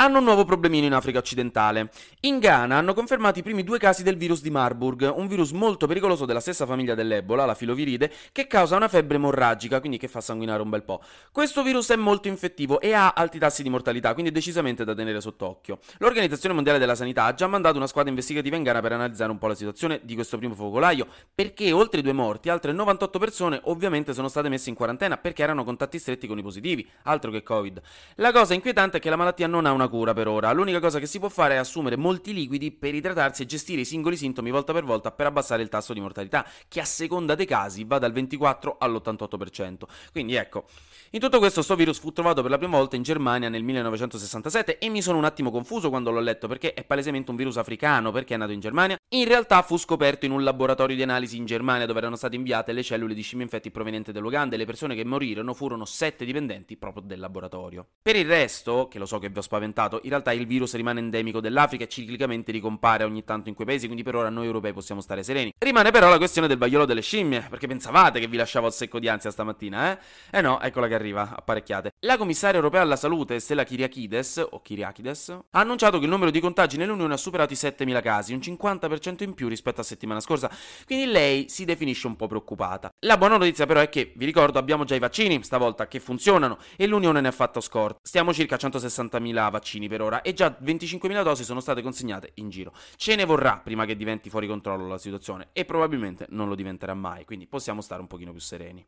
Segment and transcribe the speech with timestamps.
[0.00, 1.90] hanno un nuovo problemino in Africa occidentale.
[2.20, 5.86] In Ghana hanno confermato i primi due casi del virus di Marburg, un virus molto
[5.86, 10.22] pericoloso della stessa famiglia dell'Ebola, la filoviride, che causa una febbre emorragica, quindi che fa
[10.22, 11.02] sanguinare un bel po'.
[11.30, 14.94] Questo virus è molto infettivo e ha alti tassi di mortalità, quindi è decisamente da
[14.94, 15.80] tenere sott'occhio.
[15.98, 19.36] L'Organizzazione Mondiale della Sanità ha già mandato una squadra investigativa in Ghana per analizzare un
[19.36, 23.60] po' la situazione di questo primo focolaio, perché oltre i due morti, altre 98 persone
[23.64, 27.42] ovviamente sono state messe in quarantena perché erano contatti stretti con i positivi, altro che
[27.42, 27.82] Covid.
[28.14, 30.50] La cosa inquietante è che la malattia non ha una cura per ora.
[30.52, 33.84] L'unica cosa che si può fare è assumere molti liquidi per idratarsi e gestire i
[33.84, 37.44] singoli sintomi volta per volta per abbassare il tasso di mortalità, che a seconda dei
[37.44, 39.82] casi va dal 24 all'88%.
[40.12, 40.64] Quindi ecco,
[41.10, 44.78] in tutto questo sto virus fu trovato per la prima volta in Germania nel 1967
[44.78, 48.12] e mi sono un attimo confuso quando l'ho letto perché è palesemente un virus africano
[48.12, 48.96] perché è nato in Germania.
[49.08, 52.70] In realtà fu scoperto in un laboratorio di analisi in Germania dove erano state inviate
[52.72, 56.76] le cellule di scimmie infetti provenienti dall'Uganda e le persone che morirono furono sette dipendenti
[56.76, 57.84] proprio del laboratorio.
[58.00, 61.00] Per il resto, che lo so che vi ho spaventato, in realtà il virus rimane
[61.00, 64.72] endemico dell'Africa e ciclicamente ricompare ogni tanto in quei paesi, quindi per ora noi europei
[64.72, 65.52] possiamo stare sereni.
[65.58, 68.98] Rimane però la questione del vaiolo delle scimmie, perché pensavate che vi lasciavo al secco
[68.98, 69.98] di ansia stamattina, eh?
[70.30, 71.92] Eh no, eccola che arriva, apparecchiate.
[72.00, 76.40] La commissaria europea alla salute, Stella Kyriakides, o Kyriakides, ha annunciato che il numero di
[76.40, 80.50] contagi nell'Unione ha superato i 7.000 casi, un 50% in più rispetto a settimana scorsa,
[80.86, 82.90] quindi lei si definisce un po' preoccupata.
[83.06, 86.58] La buona notizia però è che, vi ricordo, abbiamo già i vaccini, stavolta, che funzionano,
[86.76, 87.98] e l'Unione ne ha fatto scorta.
[88.02, 92.48] Stiamo circa a 160.000 vaccini per ora, e già 25.000 dosi sono state consegnate in
[92.50, 92.72] giro.
[92.96, 96.94] Ce ne vorrà prima che diventi fuori controllo la situazione, e probabilmente non lo diventerà
[96.94, 98.84] mai, quindi possiamo stare un pochino più sereni.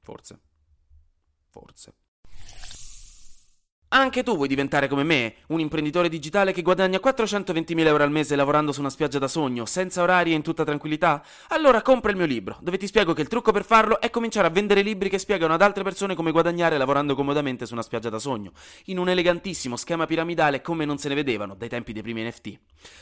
[0.00, 0.38] Forse.
[1.50, 1.94] Forse.
[3.94, 8.36] Anche tu vuoi diventare come me, un imprenditore digitale che guadagna 420.000 euro al mese
[8.36, 11.22] lavorando su una spiaggia da sogno, senza orari e in tutta tranquillità?
[11.48, 14.46] Allora compra il mio libro, dove ti spiego che il trucco per farlo è cominciare
[14.46, 18.08] a vendere libri che spiegano ad altre persone come guadagnare lavorando comodamente su una spiaggia
[18.08, 18.52] da sogno,
[18.86, 22.58] in un elegantissimo schema piramidale come non se ne vedevano dai tempi dei primi NFT.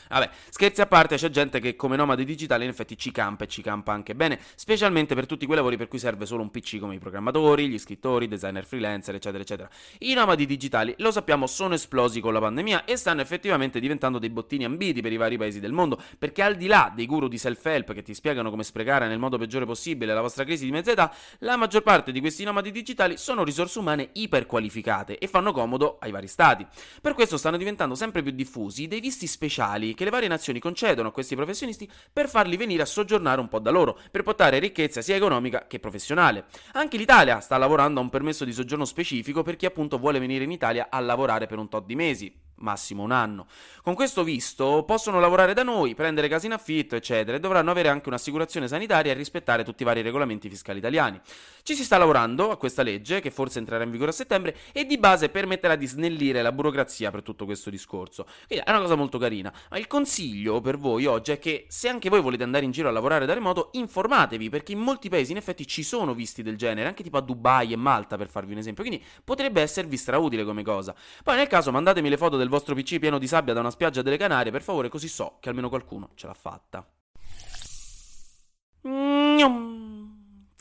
[0.09, 3.47] Vabbè, scherzi a parte, c'è gente che come nomade digitale in effetti ci campa e
[3.47, 6.79] ci campa anche bene, specialmente per tutti quei lavori per cui serve solo un PC
[6.79, 9.69] come i programmatori, gli scrittori, designer freelancer, eccetera, eccetera.
[9.99, 14.19] I nomadi digitali digitali, lo sappiamo, sono esplosi con la pandemia e stanno effettivamente diventando
[14.19, 17.27] dei bottini ambiti per i vari paesi del mondo, perché al di là dei guru
[17.27, 20.71] di self-help che ti spiegano come sprecare nel modo peggiore possibile la vostra crisi di
[20.71, 25.51] mezza età, la maggior parte di questi nomadi digitali sono risorse umane iperqualificate e fanno
[25.51, 26.65] comodo ai vari stati.
[27.01, 31.09] Per questo stanno diventando sempre più diffusi dei visti speciali che le varie nazioni concedono
[31.09, 35.01] a questi professionisti per farli venire a soggiornare un po' da loro, per portare ricchezza
[35.01, 36.45] sia economica che professionale.
[36.73, 40.43] Anche l'Italia sta lavorando a un permesso di soggiorno specifico per chi appunto vuole venire
[40.43, 43.47] in Italia Italia a lavorare per un tot di mesi massimo un anno.
[43.81, 47.89] Con questo visto possono lavorare da noi, prendere case in affitto, eccetera, e dovranno avere
[47.89, 51.19] anche un'assicurazione sanitaria e rispettare tutti i vari regolamenti fiscali italiani.
[51.63, 54.85] Ci si sta lavorando a questa legge, che forse entrerà in vigore a settembre, e
[54.85, 58.25] di base permetterà di snellire la burocrazia per tutto questo discorso.
[58.47, 59.53] Quindi è una cosa molto carina.
[59.69, 62.87] Ma il consiglio per voi oggi è che se anche voi volete andare in giro
[62.87, 66.57] a lavorare da remoto, informatevi, perché in molti paesi in effetti ci sono visti del
[66.57, 68.83] genere, anche tipo a Dubai e Malta per farvi un esempio.
[68.83, 70.95] Quindi potrebbe esservi strautile come cosa.
[71.23, 74.03] Poi nel caso mandatemi le foto del vostro PC pieno di sabbia da una spiaggia
[74.03, 76.87] delle Canarie, per favore, così so che almeno qualcuno ce l'ha fatta.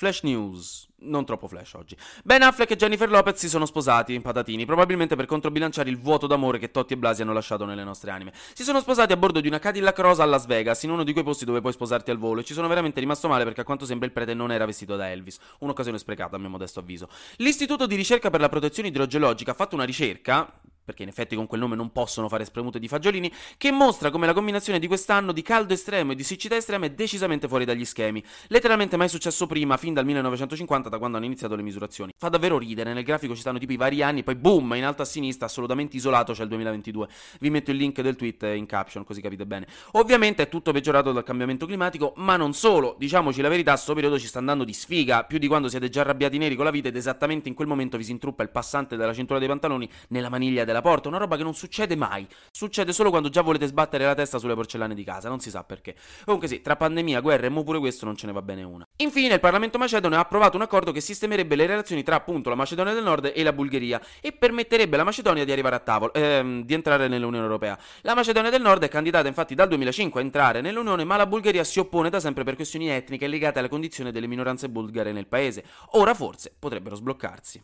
[0.01, 0.89] Flash news.
[1.03, 1.95] Non troppo flash oggi.
[2.25, 6.59] Ben Affleck e Jennifer Lopez si sono sposati, patatini, probabilmente per controbilanciare il vuoto d'amore
[6.59, 8.33] che Totti e Blasi hanno lasciato nelle nostre anime.
[8.55, 11.13] Si sono sposati a bordo di una Cadillac rosa a Las Vegas, in uno di
[11.13, 13.65] quei posti dove puoi sposarti al volo, e ci sono veramente rimasto male perché a
[13.65, 15.39] quanto sembra il prete non era vestito da Elvis.
[15.59, 17.11] Un'occasione sprecata, a mio modesto avviso.
[17.37, 20.51] L'Istituto di ricerca per la protezione idrogeologica ha fatto una ricerca,
[20.85, 24.27] perché in effetti con quel nome non possono fare spremute di fagiolini, che mostra come
[24.27, 27.85] la combinazione di quest'anno di caldo estremo e di siccità estrema è decisamente fuori dagli
[27.85, 28.23] schemi.
[28.49, 32.13] Letteralmente mai successo prima, fin dal 1950, da quando hanno iniziato le misurazioni.
[32.17, 35.03] Fa davvero ridere, nel grafico ci stanno tipo i vari anni, poi boom, in alto
[35.03, 37.09] a sinistra, assolutamente isolato, c'è il 2022.
[37.41, 39.67] Vi metto il link del tweet in caption, così capite bene.
[39.93, 44.19] Ovviamente è tutto peggiorato dal cambiamento climatico, ma non solo, diciamoci la verità, sto periodo
[44.19, 46.89] ci sta andando di sfiga, più di quando siete già arrabbiati neri con la vita
[46.89, 50.29] ed esattamente in quel momento vi si intruppa il passante della cintura dei pantaloni nella
[50.29, 52.27] maniglia della porta, una roba che non succede mai.
[52.51, 55.65] Succede solo quando già volete sbattere la testa sulle porcellane di casa, non si sa
[55.65, 55.95] perché.
[56.25, 58.87] Comunque sì, tra pandemia, guerra e mo pure questo non ce ne va bene una.
[58.97, 62.57] Infine, il Parlamento macedone ha approvato un accordo che sistemerebbe le relazioni tra appunto la
[62.57, 66.63] Macedonia del Nord e la Bulgaria e permetterebbe alla Macedonia di arrivare a tavolo, ehm,
[66.65, 67.79] di entrare nell'Unione Europea.
[68.03, 71.65] La Macedonia del Nord è candidata infatti dal 2005 a entrare nell'Unione, ma la Bulgaria
[71.65, 75.65] si oppone da sempre per questioni etniche legate alla condizione delle minoranze bulgare nel paese.
[75.93, 77.63] Ora forse potrebbero sbloccarsi.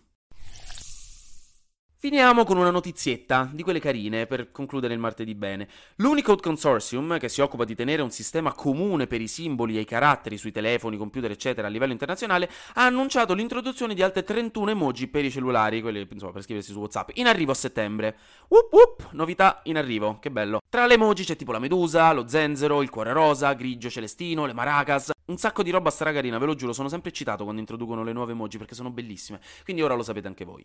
[2.09, 5.67] Finiamo con una notizietta, di quelle carine, per concludere il martedì bene.
[5.97, 9.85] L'Unicode Consortium, che si occupa di tenere un sistema comune per i simboli e i
[9.85, 15.09] caratteri sui telefoni, computer, eccetera, a livello internazionale, ha annunciato l'introduzione di altre 31 emoji
[15.09, 18.17] per i cellulari, quelli insomma, per scriversi su WhatsApp, in arrivo a settembre.
[18.47, 20.61] Whoop whoop, novità in arrivo, che bello.
[20.69, 24.53] Tra le emoji c'è tipo la medusa, lo zenzero, il cuore rosa, grigio celestino, le
[24.53, 28.13] maracas, un sacco di roba stracarina, ve lo giuro, sono sempre eccitato quando introducono le
[28.13, 29.41] nuove emoji perché sono bellissime.
[29.65, 30.65] Quindi ora lo sapete anche voi.